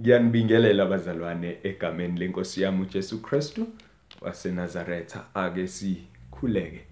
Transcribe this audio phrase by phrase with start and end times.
[0.00, 3.66] Ngiyanibingelela bazalwane egameni lenkosi yami uJesu Kristu
[4.20, 6.84] waseNazaretha ake sikhuleke.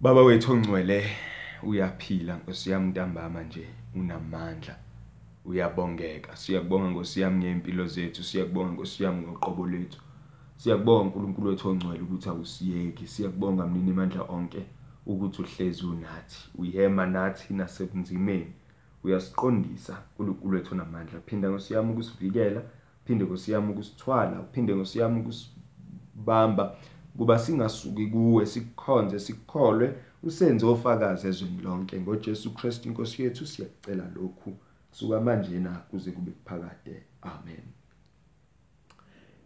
[0.00, 1.04] Baba wethu ongcwele
[1.62, 4.76] uyaphila Nkosi yami ntambama nje unamandla.
[5.44, 6.36] Uyabongeka.
[6.36, 10.00] Siyakubonga Nkosi yami ngempilo zethu, siyakubonga Nkosi yami ngoqobo lethu.
[10.56, 13.06] Siyakubonga uNkulunkulu wethu ongcwele ukuthi awusiyeki.
[13.06, 14.62] Siyakubonga mnini amandla onke
[15.06, 16.48] ukuthi uhlezi unathi.
[16.58, 18.52] Uyihema nathi nasebunzimeni.
[19.04, 21.20] Uyasiqondisa uNkulunkulu wethu onamandla.
[21.26, 22.62] Phinda Nkosi yami ukusivikela,
[23.04, 26.76] phinde Nkosi yami ukusithwala, phinde Nkosi yami ukusibamba.
[27.16, 32.00] Kuba singasuki kuwe sikukhonze sikukholwe usenze ofakazi ezweni lonke.
[32.00, 34.56] ngoJesu Kristu inkosi yethu siyakucela lokhu.
[34.90, 37.02] Suka manje na kuze kube kuphakade.
[37.22, 37.62] Amen.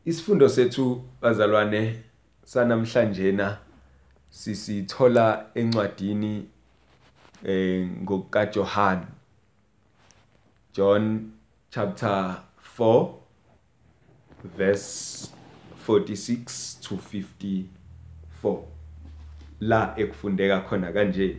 [0.04, 2.02] Isifundo sethu bazalwane
[2.44, 3.58] sanamhlanje na
[4.30, 6.48] sisithola encwadini
[7.44, 8.98] eh ngokaJohn
[10.74, 11.32] John
[11.70, 13.14] chapter 4
[14.56, 15.28] verse
[15.86, 18.58] 46 to 54
[19.60, 21.36] la ekufundeka khona kanje.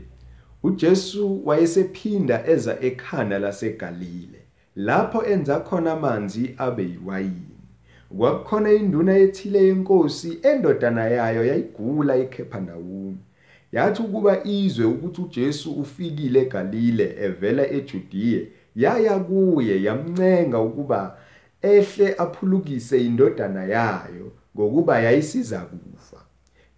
[0.64, 4.40] uJesu wayesephinda eza ekhana laseGalile
[4.76, 7.58] lapho enza khona amanzi abe yiwayini.
[8.18, 13.18] Kwakukhona induna ethile yenkosi endodana yayo yayigula eKhephanawumi
[13.72, 18.42] yathi ukuba izwe ukuthi uJesu ufikile eGalile evela eJudiya
[18.76, 21.18] yaya kuye yamncenga ukuba
[21.62, 26.18] ehle aphulukise indodana yayo ngokuba yayisiza kufa.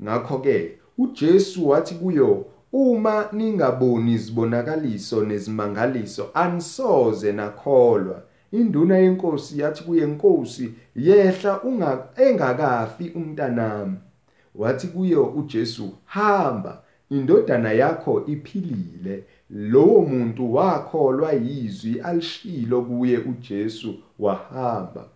[0.04, 8.22] Ngakho ke uJesu wathi kuyo uma ningaboni izibonakaliso nezimangaliso anisoze nakholwa.
[8.52, 11.62] Induna yenkosi yathi kuye nkosi yehla
[12.18, 13.98] engakafi umntanami.
[14.56, 19.24] Wathi kuyo uJesu hamba indodana yakho iphilile.
[19.50, 25.08] Lowo muntu wakholwa yizwi alishilo kuye uJesu wahamba.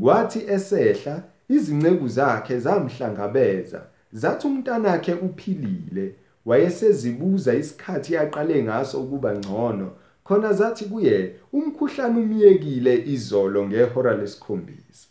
[0.00, 6.14] Kwathi esehla izinceku zakhe zamhlangabeza zathi umntanakhe uphilile.
[6.46, 9.90] Wayesezibuza isikhathi yaqale ngaso ukuba ngcono
[10.24, 15.08] khona zathi kuye umkhuhlane umiyekile izolo ngehora lesikhombisa.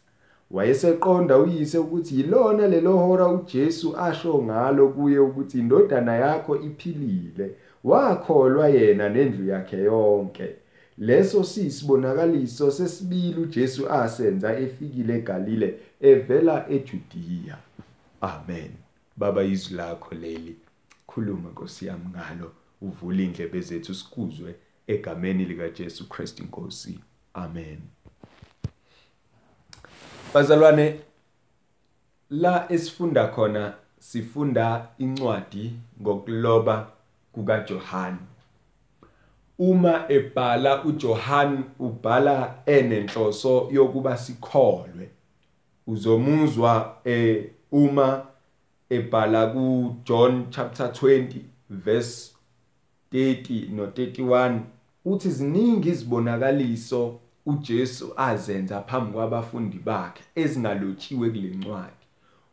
[0.52, 7.56] Wayeseqonda uyise ukuthi yilona lelo hora uJesu asho ngalo kuye ukuthi indodana yakho iphilile.
[7.84, 10.56] Wakholwa yena nendlu yakhe yonke.
[10.98, 17.58] Leso sisibonakaliso sesibili uJesu asenza efikile eGalile evela eJudiya.
[18.22, 18.72] Amen.
[19.18, 20.56] Baba izwi lakho leli.
[21.08, 22.52] Khuluma Nkosi yami ngalo.
[22.82, 24.56] Uvule indlebe zethu sikuzwe
[24.88, 27.00] egameni lika Jesu Christ inkosi
[27.34, 27.80] amen.
[30.34, 31.00] Bazalwane
[32.30, 36.92] la esifunda khona sifunda incwadi ngokuloba
[37.32, 38.16] kukaJohn
[39.60, 45.10] uma ebhala uJohn ubhala enenhloso yokuba sikholwe
[45.88, 48.26] uzomuzwa eh uma
[48.90, 51.26] ebhala kuJohn chapter 20
[51.70, 52.32] verse
[53.14, 54.60] 30 no 31
[55.06, 62.06] uthi ziningi izibonakaliso uJesu azenza phambi kwabafundi bakhe ezingalotshiwe kulencwadi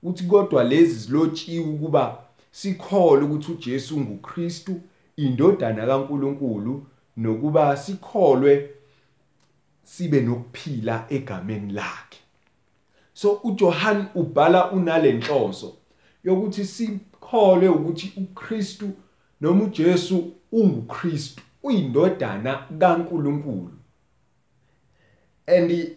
[0.02, 4.80] uthi kodwa lezi zilotshiwe ukuba sikholwe ukuthi uJesu unguKristu
[5.16, 6.86] indodana kaNkuluNkulu
[7.16, 8.70] nokuba sikholwe
[9.82, 12.18] sibe nokuphila egameni lakhe.
[13.14, 15.74] So uJohn ubhala unalenhloso
[16.24, 18.90] yokuthi sikholwe ukuthi uKristu
[19.40, 23.72] noma uJesu unguKristu uyindodana kaNkuluNkulu.
[25.46, 25.96] And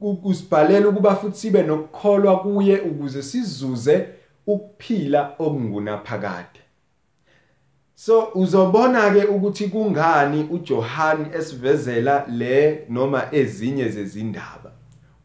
[0.00, 4.08] usibhalela ukuba futhi sibe nokukholwa kuye ukuze sizuze
[4.46, 6.60] ukuphila okungunaphakade.
[7.94, 14.72] So uzobona ke ukuthi kungani uJohn esivezela le noma ezinye zezindaba?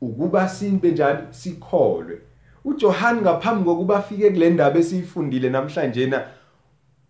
[0.02, 2.22] Ukuba sibe njani sikholwe.
[2.66, 6.28] uJohn ngaphambi kokuba afike kule ndaba esiyifundile namhlanje na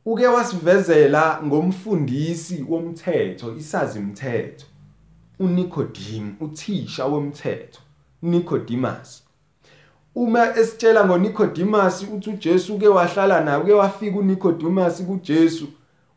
[0.06, 4.66] uke wasivezela ngomfundisi womthetho isazi umthetho
[5.40, 7.80] uNicodemus uthisha womthetho
[8.22, 9.25] Nicodemus.
[10.16, 15.68] Uma esitshela ngoNicodemus uthi uJesu ke wahlala naye uke wafika uNicodemus kuJesu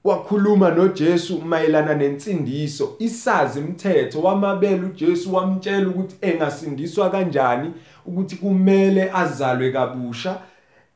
[0.05, 2.97] wakhuluma noJesu mayelana nensindiso.
[2.99, 7.73] Isazi umthetho wamabele uJesu wamtshela ukuthi engasindiswa kanjani
[8.07, 10.39] ukuthi kumele azalwe kabusha.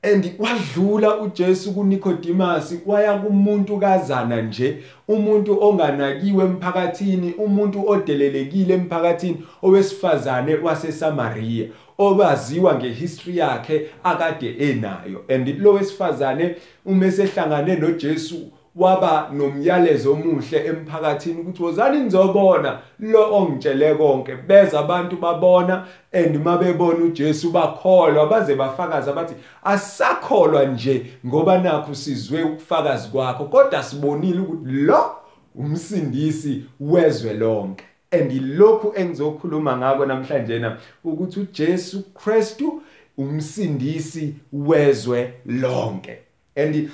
[0.03, 4.79] And wadlula uJesu kuNicodemus waya kumuntu kazana nje
[5.09, 11.67] umuntu onganakiwe emphakathini umuntu odelelekile emphakathini owesifazane waseSamaria
[11.99, 15.25] obaziwa ngehistory yakhe akade enayo.
[15.29, 23.95] And lo wesifazane uma esehlangane noJesu waba nomyalezo omuhle emphakathini ukuthi wozani nizobona lo ongitshele
[23.95, 24.37] konke.
[24.37, 29.35] Beza abantu babona and mabebona uJesu bakholwa baze bafakaza bathi
[29.65, 35.11] asakholwa nje ngoba nakho sizwe ukufakazi kwakho kodwa sibonile ukuthi lo
[35.55, 37.85] umsindisi wezwe lonke.
[38.11, 42.83] And ilokhu engizokhuluma ngako namhlanje na ukuthi uJesu Kristu
[43.19, 46.19] umsindisi wezwe lonke.
[46.57, 46.91] And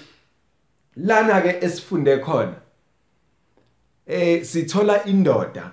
[0.98, 2.54] lana ke esifunde khona
[4.06, 5.70] eh sithola indoda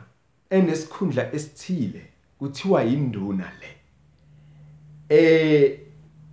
[0.50, 2.02] enesikhundla esithile
[2.40, 3.72] kuthiwa induna le.
[5.10, 5.80] Eh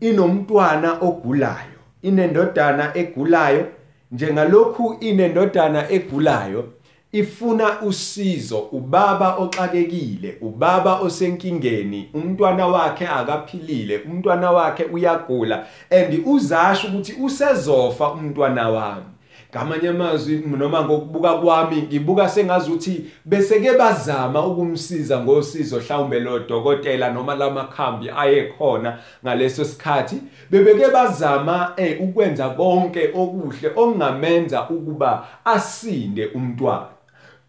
[0.00, 3.66] inomntwana ogulayo inendodana egulayo.
[4.12, 6.72] Njengalokhu inendodana egulayo
[7.12, 17.14] ifuna usizo ubaba oxakekile ubaba osenkingeni umntwana wakhe akaphilile umntwana wakhe uyagula and uzasho ukuthi
[17.22, 19.04] usezofa umntwana wami.
[19.50, 27.10] Ngamanye amazwi noma ngokubuka kwami ngibuka sengazuthi bese ke bazama ukumsiza ngosizo mhlawumbe lo dokotela
[27.10, 30.16] noma lamakhambi ayekhona ngaleso sikhathi
[30.50, 37.01] bebeke bazama eh ukwenza konke okuhle okungamenza ukuba asinde umntwana.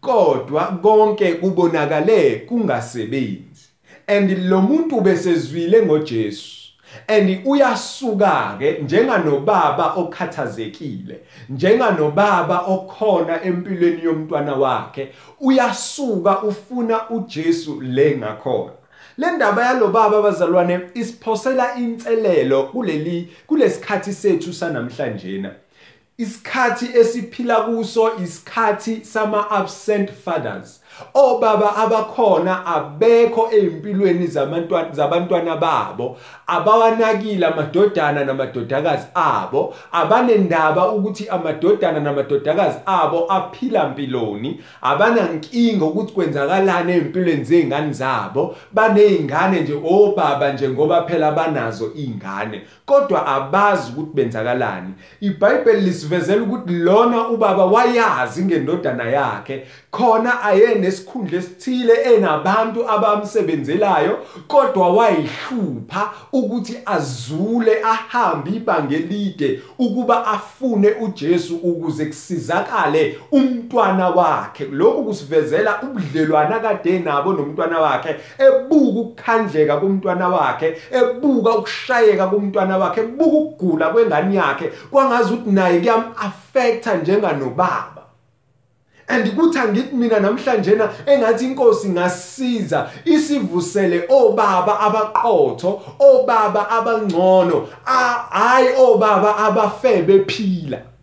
[0.04, 3.68] Kodwa konke kubonakale kungasebenzi.
[4.06, 6.64] And lo muntu besezwile ngoJesu
[7.08, 15.08] and uyasuka ke njenganobaba okhathazekile njenganobaba okhona empilweni yomntwana wakhe
[15.40, 18.72] uyasuka ufuna uJesu le ngakhona.
[19.18, 25.50] Le ndaba yalo baba abazalwane isiphosela inselelo kuleli kulesikhathi sethu sanamhlanje na.
[26.18, 30.80] Isikhathi esiphila kuso isikhathi sama absent fathers.
[31.14, 42.78] Obaba abakhona abekho ezimpilweni zabantwana zabantwana babo abawanakile amadodana namadodakazi abo abanendaba ukuthi amadodana namadodakazi
[42.86, 51.32] abo aphila impiloni abanankinga ukuthi kwenzakalani ezimpilweni zezingane zabo banezingane nje obaba nje ngoba phela
[51.32, 54.94] banazo izingane kodwa abazi ukuthi benzakalani.
[55.20, 64.88] iBhayibheli lisivezela ukuthi lona ubaba wayazi ngendodana yakhe khona ayene nesikhundla esithile enabantu abamsebenzelayo kodwa
[64.88, 74.64] wayihlupha ukuthi azule ahambe ibanga elide ukuba afune uJesu ukuze kusizakale umntwana wakhe.
[74.64, 83.00] Lokhu kusivezela ubudlelwana kade nabo nomntwana wakhe ebuka ukukhandleka kumntwana wakhe ebuka ukushayeka kumntwana wakhe
[83.00, 87.93] ebuka ukugula kwengane yakhe kwangazi ukuthi naye kuyam affecta njenganobaba.
[89.08, 97.68] And kuthi angithi mina namhlanje na engathi inkosi ngasiza isivusele obaba abaqotho obaba abangcono
[98.30, 100.93] hayi obaba abafe bephila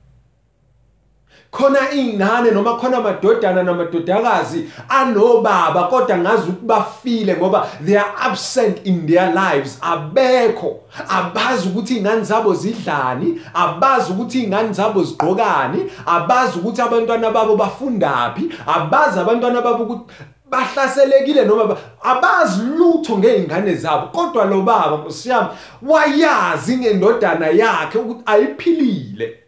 [1.51, 8.85] khona ingane noma khona amadodana namadodakazi anobaba kodwa ngazi ukuthi bafile ngoba they are absent
[8.85, 9.77] in their lives.
[9.81, 10.79] Abekho.
[11.09, 18.49] Abazi ukuthi ingane zabo zidlani abazi ukuthi ingane zabo zigqokani abazi ukuthi abantwana babo bafundaphi
[18.67, 20.13] abazi abantwana babo ukuthi
[20.49, 24.07] bahlaselekile noma abazi lutho ngeingane zabo.
[24.07, 25.47] Kodwa lo baba nkosiyami
[25.81, 29.40] wayazi ngendodana yakhe ukuthi ayiphilile.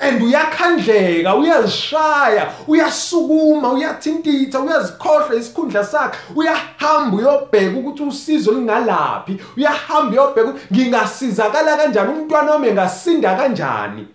[0.00, 6.18] And uyakhandleka uyazishaya uyasukuma uyathintitha uyazikhohlwa isikhundla sakhe.
[6.34, 14.08] Uyahamba uyobheka ukuthi usizo lingalaphi uyahamba uyobheka ngingasizakala kanjani umntwana wami engasinda kanjani.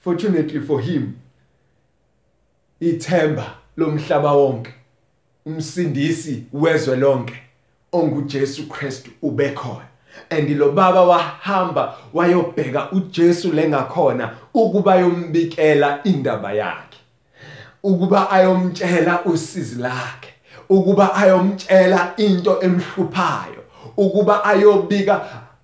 [0.00, 1.12] Fortunately for him
[2.80, 4.74] ithemba lomhlaba wonke
[5.46, 7.34] umsindisi wezwe lonke
[7.92, 9.89] onguJesu Kristu ubekhona.
[10.30, 16.98] And lo baba wahamba wayobheka uJesu lengakhona ukuba yombikela indaba yakhe
[17.82, 20.34] ukuba ayomtshela usizi lakhe
[20.68, 23.64] ukuba ayomtshela into emhluphayo
[23.96, 25.20] ukuba ayobika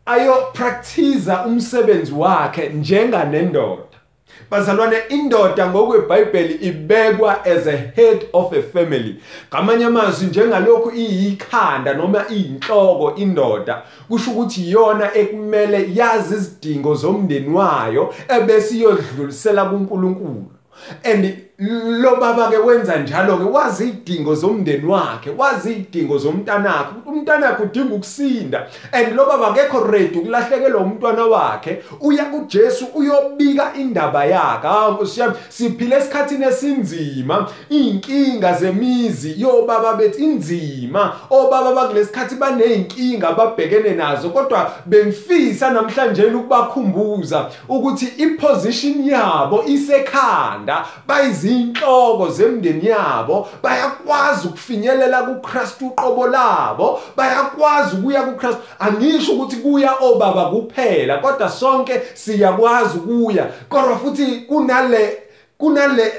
[0.07, 3.86] ayopractice umsebenzi wakhe njenganendoda.
[4.51, 9.17] Bazalwane indoda ngokweBhayibheli ibekwa as a head of a family.
[9.49, 18.15] Ngamanye amazwi njengalokhu iyikhanda noma iyinhloko indoda kusho ukuthi iyona ekumele yazi izidingo zomndeni wayo
[18.29, 20.47] ebese iyodlulisela kuNkulunkulu.
[21.05, 26.95] And lo baba ke wenza njalo ke wazi idingo zomndeni wakhe wazi idingo zomntanakhe.
[27.07, 31.83] Umntanakhe udinga ukusinda and lo baba akekho ready ukulahlekelwa umntwana wakhe.
[32.01, 35.07] Uya kuJesu uyobika indaba yakhe.
[35.07, 37.49] Siyami siphile esikhathini esinzima.
[37.71, 41.13] Inkinga zemizi yobaba bethi inzima.
[41.31, 50.85] Obaba bakulesikhathi baneyinkinga ababhekene nazo kodwa bengifisa namhlanje ukubakhumbuza ukuthi iposition yabo isekhanda
[51.47, 58.63] bayizinhloko zemndeni yabo bayakwazi ukufinyelela kuKristu uqobo labo bayakwazi ukuya kuKristu.
[58.79, 63.47] Angisho ukuthi kuya obaba kuphela kodwa sonke siyakwazi ukuya.
[63.69, 65.19] Kodwa futhi kunale
[65.59, 66.13] kunale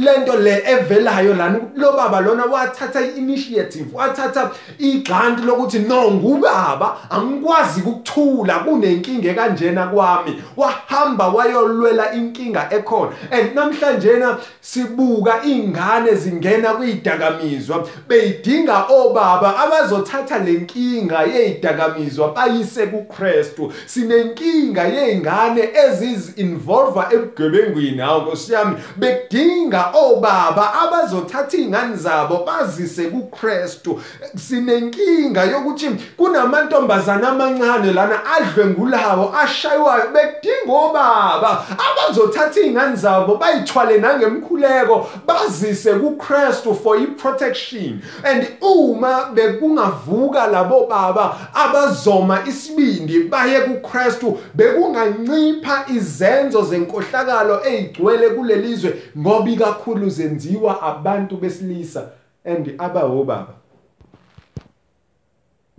[0.00, 7.80] lento le evelayo lana lo baba lona wathatha initiative wathatha igranti lokuthi no ngubaba angikwazi
[7.80, 10.42] ukuthula kunenkinga kanjena kwami.
[10.56, 13.12] Wahamba wayolwela inkinga ekhona.
[13.30, 24.84] And namhlanje na sibuka ingane zingena kwidakamizwa beyidinga obaba abazothatha lenkinga yezidakamizwa bayise kuKristu sinenkinga
[24.84, 34.00] yezingane ezizi involve ebugebengwini hawo nkosiyami bedinga obaba abazothatha izingane zabo bazise kuKristu.
[34.36, 40.04] Sinenkinga yokuthi kunamantombazana amancane lana adlwengulawo ashaywayo.
[40.12, 48.02] Bedinga obaba abazothatha izingane zabo bayithwale nangemkhuleko bazise kuKristu for iprotection.
[48.24, 59.50] And uma bekungavuka labo baba abazoma isibindi baye kuKristu bekungancipha izenzo zenkohlakalo ezigcwele kulelizwe ngoba
[59.50, 62.10] ikakhulu zenziwa abantu besilisa
[62.44, 63.54] and abahobaba.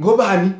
[0.01, 0.53] Ngobani?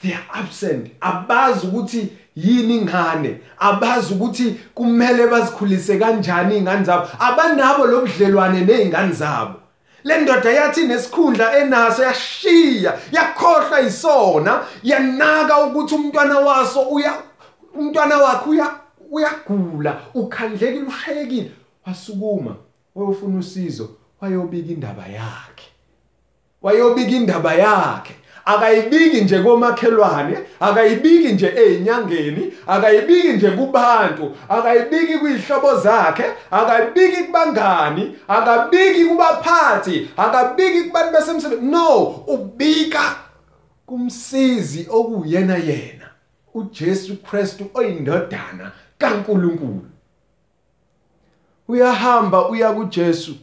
[0.00, 0.90] They are absent.
[1.00, 3.40] Abazi ukuthi yini ingane.
[3.58, 7.08] Abazi ukuthi kumele bazikhulise kanjani izingane zabo.
[7.18, 9.54] Abanabo lobudlelwane nezingane zabo.
[10.04, 17.14] Le ndoda yathi nesikhundla enaso yashiya yakhohlwa isona yanaka ukuthi umntwana waso uya
[17.74, 18.70] umntwana wakhe uya
[19.10, 21.50] uyagula ukhandlekile ushayekile
[21.86, 22.56] wasukuma
[22.94, 23.88] wayofuna usizo
[24.20, 25.66] wayobika indaba yakhe.
[26.62, 28.14] Wayobika indaba yakhe.
[28.44, 39.04] Akayibiki nje komakhelwane akayibiki nje ezinyangeni akayibiki nje kubantu akayibiki kwihlobo zakhe akayibiki kubangani akabiki
[39.04, 43.16] kubaphathi akabiki kubantu basemsebenzi no ubika
[43.86, 46.08] kumsizi okuyena yena
[46.54, 49.86] uJesu Kristu oyindodana kaNkuluNkulu.
[51.68, 53.34] Uyahamba uya kuJesu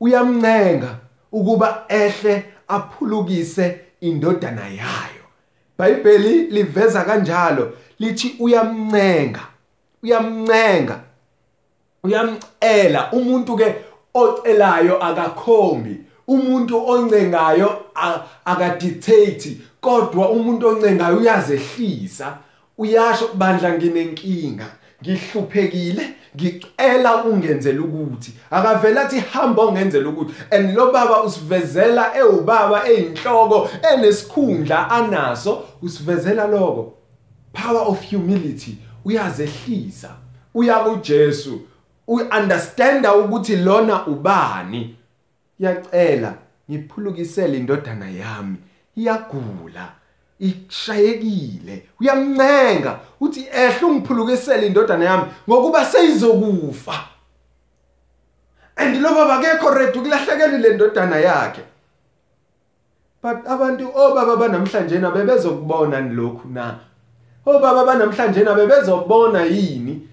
[0.00, 0.96] uyamncenga
[1.32, 5.24] ukuba ehle aphulukise indodana yayo.
[5.78, 9.40] iBhayibheli liveza kanjalo lithi uyamncenga
[10.02, 11.00] uyamncenga
[12.02, 13.12] uyamcela.
[13.12, 13.74] Umuntu ke
[14.14, 17.84] ocelayo akakhombi umuntu oncengayo
[18.44, 22.38] akadictate kodwa umuntu oncengayo uyazehlisa.
[22.78, 24.66] Uyasho bandla nginenkinga.
[25.02, 28.32] Ngihluphekile ngicela ungenzele ukuthi.
[28.50, 30.34] Akavela athi hamba ongenzele ukuthi.
[30.50, 36.94] And lo baba usivezela ewubaba eyinhloko enesikhundla anaso usivezela lokho
[37.52, 40.10] power of humility uyazehlisa.
[40.54, 41.60] Uya kuJesu.
[42.08, 44.96] Uunderstanda ukuthi lona ubani.
[45.58, 46.34] Yacela
[46.70, 48.56] ngiphulukisele indodana yami.
[48.96, 49.97] Iyagula.
[50.40, 56.94] Ishayekile uyamncenga uthi ehle ungiphulukisele indodana yami ngokuba seyizokufa.
[58.76, 61.62] And lo baba akekho ready ukulahlekela le ndodana yakhe.
[63.22, 66.78] But abantu obaba banamhlanje nabe bezokubona lokhu na?
[67.46, 70.08] Obaba banamhlanje nabe bezobona yini?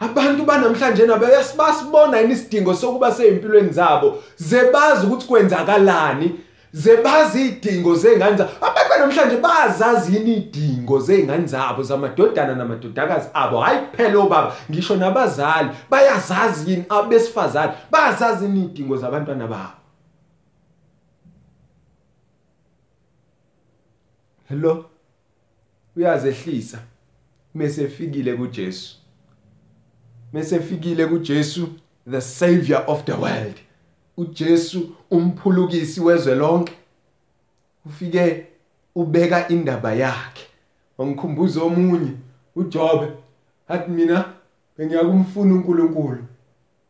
[0.00, 4.22] Abantu banamhlanje nabe basibona yini isidingo sokuba sezimpilweni zabo?
[4.36, 6.40] Zebazi ukuthi kwenzakalani?
[6.74, 8.50] Zebazi idingo zengane zabo.
[8.60, 13.60] Abantu namhlanje bazazi yini idingo zengane zabo zamadodana namadodakazi abo?
[13.60, 17.72] Hayi kuphela obaba ngisho nabazali bayazazi yini abesifazane?
[17.90, 19.72] Bayazazi yini idingo zabantwana babo?
[24.48, 24.84] Hello?
[25.96, 26.78] Uyazehlisa?
[27.54, 28.96] Mesefikile kuJesu.
[30.32, 31.68] Mesefikile kuJesu
[32.10, 33.56] the savior of the world.
[34.16, 36.72] uJesu umphulukisi wezwe lonke
[37.86, 38.46] ufike
[38.94, 40.46] ubeka indaba yakhe.
[40.98, 42.10] Wangikhumbuza omunye
[42.56, 43.08] uJobe
[43.68, 44.32] athi mina
[44.78, 46.24] bengiyakumfuna uNkulunkulu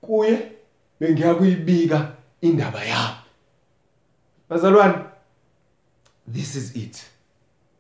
[0.01, 0.53] kuye
[1.01, 3.17] bengiyakuyibika indaba yami.
[4.51, 4.99] Bazalwane
[6.33, 7.03] this is it.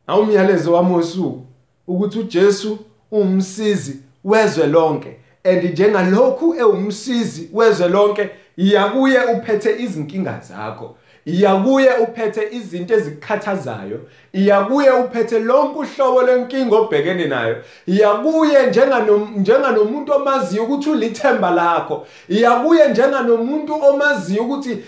[0.06, 1.46] Awumyalezo wami osuku
[1.86, 2.78] ukuthi uJesu
[3.10, 10.96] umsizi wezwe lonke and njengalokhu ewumsizi wezwe lonke iyakuye uphethe izinkinga zakho.
[11.26, 14.00] Iyakuye uphethe izinto ezikhathazayo.
[14.32, 17.56] Iyakuye uphethe lonke uhlobo lenkinga obhekene nayo.
[17.86, 18.66] Iyakuye
[19.36, 22.06] njenganomuntu omaziyo ukuthi ulithemba lakho.
[22.28, 24.78] Iyakuye njenganomuntu omaziyo ukuthi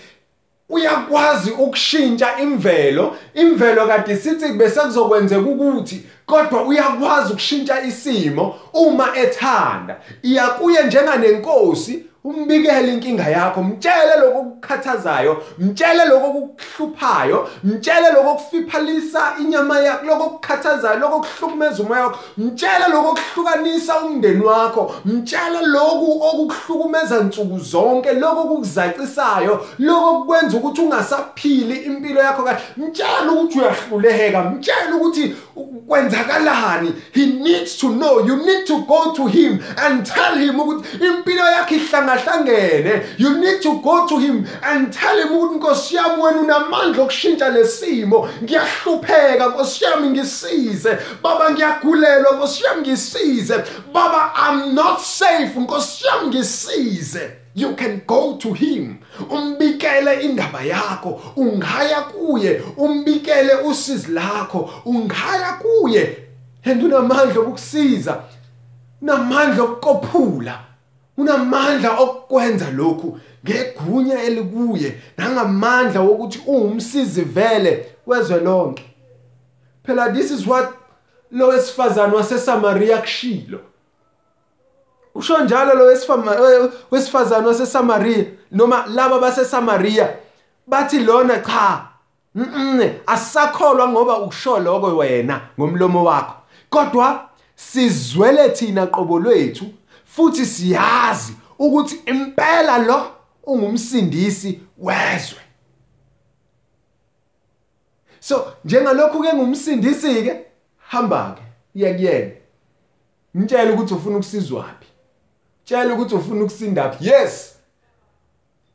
[0.69, 3.15] uyakwazi ukushintsha imvelo.
[3.33, 10.01] Imvelo kade sithi bese kuzokwenzeka ukuthi kodwa uyakwazi ukushintsha isimo uma ethanda.
[10.23, 19.79] Iyakuye njenganenkosi umbikele inkinga yakho mtshele lokho okukhathazayo mtshele lokho okukuhluphayo mtshele lokho okufiphalisa inyama
[19.79, 27.19] yakho lokho okukhathazayo lokho okuhlukumeza umoya wakho mtshele lokho okuhlukanisa umndeni wakho mtshele lokhu okukuhlukumeza
[27.19, 32.59] nsuku zonke lokho okukuzacisayo lokho okukwenza ukuthi ungasaphili impilo yakho kahle.
[32.77, 35.35] Mtshele ukuthi uyahluleka mtshele ukuthi
[35.87, 36.93] kwenzakalani.
[37.11, 41.45] He needs to know you need to go to him and tell him ukuthi impilo
[41.45, 41.75] yakhe
[42.17, 47.03] ihlangahlangene you need to go to him and tell him ukuthi nkosi yami wena unamandla
[47.03, 50.97] okushintsha lesimo ngiyahlupheka nkosi yami ngisize.
[51.23, 53.63] Baba ngiyagulelwa nkosi yami ngisize.
[53.93, 57.31] Baba i'm not safe nkosi yami ngisize.
[57.55, 58.97] You can go to him.
[59.29, 61.21] Umbikele indaba yakho.
[61.35, 62.61] Ungaya kuye.
[62.77, 64.69] Umbikele usizi lakho.
[64.85, 66.17] Ungaya kuye.
[66.65, 68.21] And unamandla okukusiza.
[69.01, 70.66] Unamandla okukophula.
[71.17, 73.19] Unamandla okukwenza lokhu.
[73.45, 78.85] Ngegunya elikuye nangamandla wokuthi uwumsizi vele wezwe lonke
[79.87, 80.69] phela this is what
[81.31, 83.59] lo wesifazana waseSamaria kushilo.
[85.15, 85.85] Usho njalo lo
[86.91, 90.09] wesifazana waseSamaria noma laba baseSamaria
[90.67, 91.81] bathi lona cha
[92.35, 96.33] mhm asakholwa ngoba usho lokho wena ngomlomo wakho.
[96.69, 99.65] Kodwa sizwele thina qobo lwethu
[100.07, 103.11] futhi siyazi ukuthi impela lo
[103.43, 105.39] ungumsindisi wezwe.
[108.19, 110.45] So njengalokhu ke ngumsindisi ke
[110.77, 111.41] hamba ke
[111.79, 112.31] iya kuyena
[113.33, 114.87] mtshela ukuthi ufuna ukusizwaphi
[115.65, 117.55] tshela ukuthi ufuna ukusindaphi yes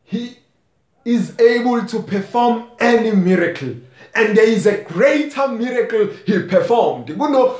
[0.05, 0.43] he
[1.05, 3.77] is able to perform any miracle.
[4.15, 7.17] And there is a greater miracle he performed.
[7.19, 7.55] Kuno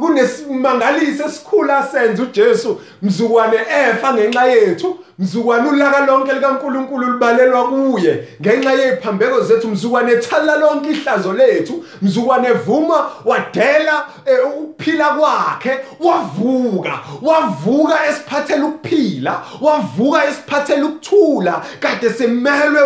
[0.00, 8.28] kunesimangaliso esikhulu asenze uJesu mzukwane efa ngenxa yethu mzukwane ulaka lonke likaNkuluNkulu libalelwa kuye.
[8.40, 17.00] Ngenxa yeziphambeko zethu mzukwane ethala lonke ihlazo lethu mzukwane vuma wadela eh, ukuphila kwakhe wavuka
[17.22, 22.80] wavuka esiphathela ukuphila wavuka esiphathela ukuthula kade simelwe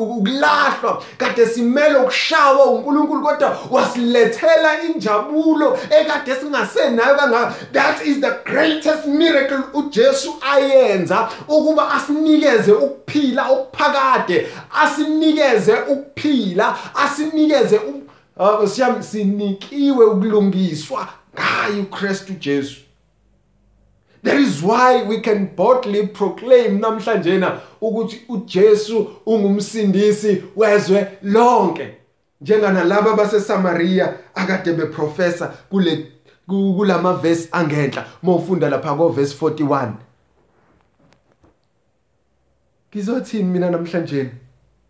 [0.00, 7.54] ukulahlwa kade simelwe ukushawa uNkulunkulu kodwa wasilethela injabulo ekade singasenayo kangaka.
[7.72, 14.46] That is the greatest miracle uJesu ayenza ukuba asinikeze ukuphila okuphakade
[14.82, 17.80] asinikeze ukuphila asinikeze
[18.36, 22.80] uh, siyam sinikiwe ukulungiswa ngayo uKristu Jesu.
[24.22, 32.05] That is why we can boldly proclaim namhlanje na ukuthi uJesu ungumsindisi wezwe lonke.
[32.40, 36.12] Njengana laba baseSamaria akade beprofessa kule
[36.46, 39.92] kulama verse angenhla mawufunda lapha ko verse 41
[42.96, 44.30] Ngizothini mina namhlanje?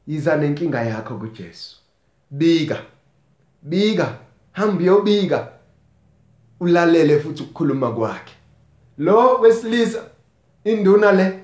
[0.06, 1.76] Yiza nenkinga yakho kuJesu.
[2.30, 2.82] Bika
[3.62, 4.18] bika
[4.52, 5.48] hamba uyobika
[6.61, 8.35] ulalele futhi ukukhuluma kwakhe.
[8.98, 10.02] Lo wesilisa
[10.64, 11.40] induna le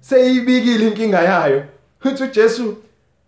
[0.00, 1.64] seyibikile inkinga yayo.
[2.04, 2.76] Uthi uJesu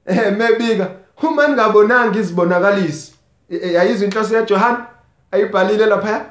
[0.06, 0.90] eh mebika.
[1.22, 3.12] Uma ningabonanga izibonakalisi.
[3.48, 4.86] Yayizwa inhloso yaJohana
[5.30, 6.24] ayibhalile lapha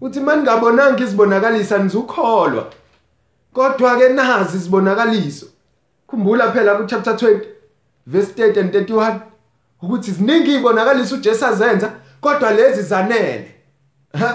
[0.00, 2.72] uthi maningabonanga izibonakalisa nizukholwa
[3.52, 5.46] kodwa ke nazi izibonakaliso.
[6.06, 7.40] Khumbula phela ku chapter 20
[8.06, 9.20] verse 30 and 31
[9.82, 13.54] ukuthi ziningi izibonakaliso uJesu azenza kodwa lezi zanele.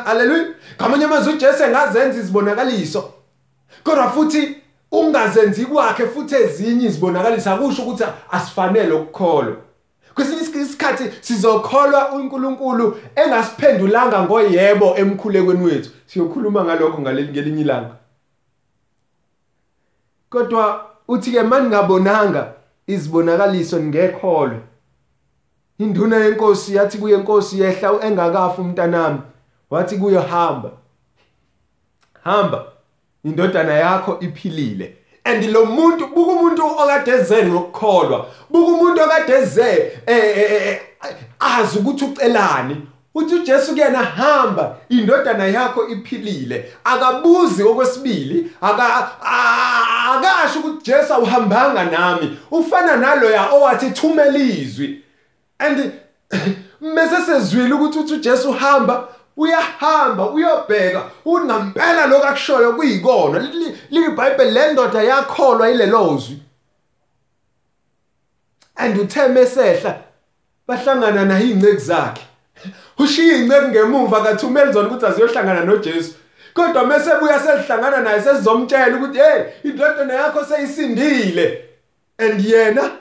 [0.05, 3.13] Haleluya ngamanye amazwi uJesu engazenza izibonakaliso
[3.83, 4.57] kodwa futhi
[4.91, 9.55] ungazenzi kwakhe futhi ezinye izibonakaliso akusho ukuthi asifanele ukukholwa
[10.15, 15.91] kwesinye isikhathi sizokholwa uNkulunkulu engasiphendulanga ngoyebo emkhulekweni wethu.
[16.06, 17.95] Siyokhuluma ngalokho ngelinye ilanga.
[20.30, 22.54] Kodwa uthi ke maningabonanga
[22.88, 24.60] izibonakaliso ningekholwe.
[25.80, 29.19] Induna yenkosi yathi kuye inkosi yehla engakafa umntanami.
[29.69, 30.71] Wathi kuyo hamba
[32.23, 32.65] hamba
[33.23, 34.97] indodana yakho iphilile.
[35.25, 40.81] And lo muntu buka umuntu okade eze ngokukholwa buka umuntu okade eze eh, eh, eh,
[41.39, 42.88] azi ukuthi ucelani.
[43.15, 46.73] Uthi uJesu kuyena hamba indodana yakho iphilile.
[46.83, 49.12] Akabuzi okwesibili aka
[50.13, 52.38] akasho ukuthi Jesu awuhambanga nami.
[52.51, 55.01] Ufana naloya owathi thumela izwi.
[55.59, 55.91] And
[56.81, 61.03] mase sezwile ukuthi uthi uJesu hamba uyahamba uyobheka.
[61.25, 63.49] Unampela lokho akushoyo kuyikona
[63.89, 66.39] liBhayibheli le ndoda yakholwa ilelo zwi.
[68.75, 69.99] And uthe mesehla
[70.67, 72.21] bahlangana naye ingceki zakhe.
[72.99, 76.13] Ushiya ingceki ngemuva kathumeli zona ukuthi aziyohlangana noJesu.
[76.53, 81.65] Kodwa mase buya selihlangana naye sesizomtshela ukuthi hey indodana yakho seyisindile.
[82.17, 82.91] And yena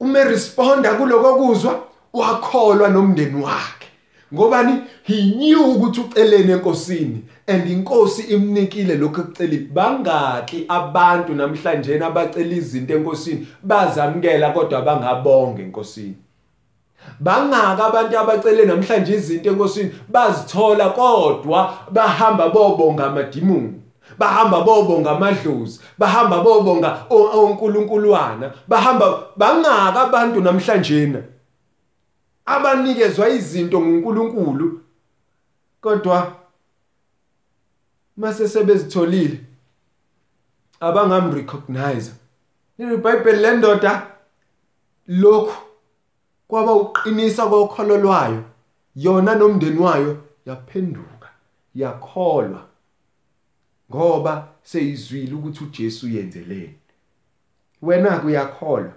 [0.00, 1.82] ume responda kuloko kuzwa
[2.12, 3.81] wakholwa nomndeni wakhe.
[4.34, 4.82] Ngobani?
[5.02, 12.94] He knew ukuthi ucelene enkosini and inkosi imnikile lokho ekuceli bangaki abantu namhlanje abacela izinto
[12.94, 16.16] enkosini bazamkela kodwa bangabonga enkosini.
[17.20, 23.82] Bangaka abantu abacele namhlanje izinto enkosini bazithola kodwa bahamba bobonga amadimoni
[24.18, 31.18] bahamba bobonga amadlozi bahamba bobonga onkulunkuluwana bahamba bangaka abantu namhlanje na?
[32.52, 34.80] Abanikezwa izinto nguNkulunkulu
[35.80, 36.36] kodwa
[38.16, 39.40] mase sebezitholile
[40.80, 42.12] abangamrecognize
[42.78, 44.06] iBhayibheli lendoda
[45.08, 45.56] lokhu
[46.48, 48.44] kwaba uqinisa kokholo lwayo
[48.96, 51.28] yona nomndeni wayo yaphenduka
[51.74, 52.68] yakholwa
[53.90, 56.78] ngoba seyizwile ukuthi uJesu uyenzeleni.
[57.82, 58.92] Wena kuyakholwa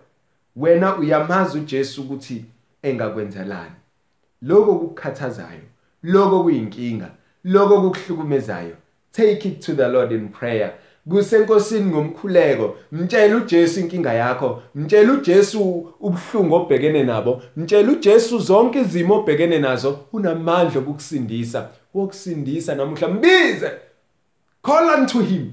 [0.56, 2.46] wena uyamazi uJesu ukuthi
[2.86, 3.76] engakwenzelani.
[4.42, 5.66] Lokho kukhathazayo
[6.04, 7.10] lokho kuyinkinga
[7.44, 8.76] lokho kukuhlukumezayo.
[9.12, 10.74] Take it to the Lord in prayer.
[11.10, 19.16] Kusenkosini ngomkhuleko mtshela uJesu inkinga yakho mtshela uJesu ubuhlungu obhekene nabo mtshela uJesu zonke izimo
[19.16, 20.00] obhekene nazo.
[20.14, 23.08] Unamandla okukusindisa wokusindisa namuhla.
[23.08, 23.72] Mbize!
[24.64, 25.52] Call unto him.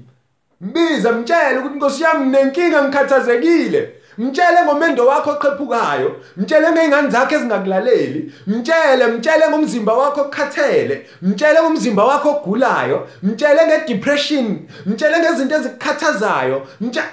[0.61, 3.95] Mbize mtshele ukuthi Nkosi yami nenkinga ngikhathazekile.
[4.17, 12.05] Mtshele ngomendo wakho oqhephukayo, mtshele ngezingane zakhe ezingakulaleli, mtshele mtshele ngomzimba wakho okhathele, mtshele ngomzimba
[12.05, 16.67] wakho ogulayo, mtshele ngedepression, mtshele ngezinto ezikukhathazayo,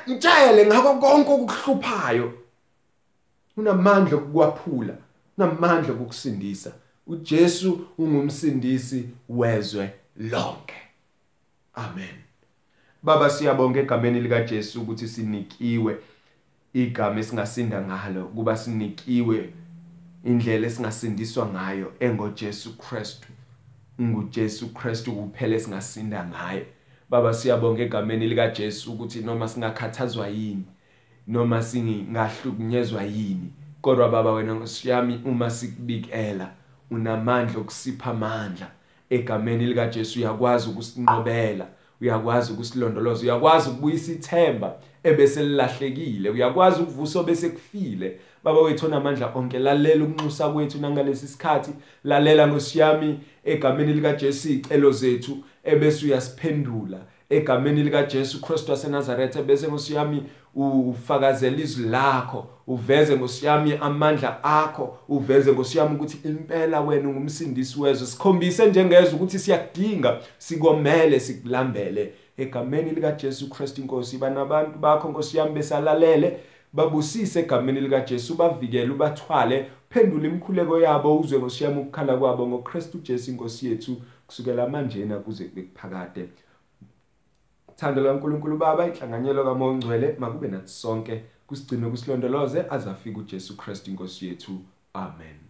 [0.08, 2.32] mtshele ngakho konke okukuhluphayo.
[3.56, 4.94] Unamandla okukwaphula,
[5.38, 6.72] unamandla okukusindisa.
[7.10, 10.74] uJesu ungumsindisi wezwe lonke.
[11.74, 12.14] Amen.
[13.02, 15.96] Baba siyabonga egameni lika Jesu ukuthi sinikiwe
[16.74, 19.50] igama esingasinda ngalo kuba sinikiwe
[20.24, 23.28] indlela esingasindiswa ngayo engoJesu Kristu.
[24.00, 26.66] nguJesu Kristu kuphela esingasinda ngaye.
[27.10, 30.64] Baba siyabonga egameni lika Jesu ukuthi noma singakhathazwa yini
[31.26, 33.52] noma singahlukunyezwa yini.
[33.82, 36.50] Kodwa baba wena ngosiyami uma sikubikela
[36.90, 38.70] unamandla okusipha amandla.
[39.10, 41.66] Egameni lika Jesu uyakwazi ukusinqobela
[42.00, 44.74] uyakwazi ukusilondoloza uyakwazi ukubuyisa ithemba.
[45.04, 48.18] Ebese lilahlekile uyakwazi ukuvusa obese kufile.
[48.44, 51.70] Baba wethu onamandla onke lalela ukunxusa kwethu nangalesi sikhathi.
[52.04, 56.98] Lalela ngosiyami egameni lika Jesu icelo zethu ebese uyasiphendula.
[57.30, 60.22] Egameni lika Jesu Kristu waseNazaretha bese ngosiyami
[60.54, 62.46] ufakazela izwi lakho.
[62.66, 64.98] Uveze ngosiyami amandla akho.
[65.08, 68.06] Uveze ngosiyami ukuthi impela wena ungumsindisi wezwe.
[68.06, 72.12] Sikhombise njengezwe ukuthi siyakudinga sikomele sikulambele.
[72.42, 76.40] Egameni lika Jesu Kristu inkosi banabantu bakho nkosi yami besalalele
[76.72, 83.30] babusise egameni lika Jesu bavikele ubathwale phendula imikhuleko yabo uzwe ngosiyami ukukhala kwabo ngoKristu Jesu
[83.30, 86.28] inkosi yethu kusukela manje na kuze bekuphakade
[87.76, 94.26] Thando laNkulunkulu Baba inhlanganyelo kaMoya Ongcwele makube nathi sonke kusigcine kusilondoloze azafika uJesu Kristu inkosi
[94.28, 94.52] yethu.
[94.94, 95.49] Amen.